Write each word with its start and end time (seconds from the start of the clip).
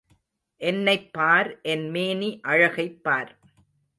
என்னைப் 0.61 1.13
பார் 1.13 1.61
என் 1.61 1.89
மேனி 1.89 2.39
அழகைப் 2.43 3.03
பார். 3.03 3.39